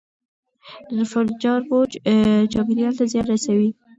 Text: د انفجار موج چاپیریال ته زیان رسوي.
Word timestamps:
د 0.87 0.89
انفجار 0.99 1.59
موج 1.69 1.91
چاپیریال 2.51 2.93
ته 2.99 3.03
زیان 3.11 3.25
رسوي. 3.31 3.69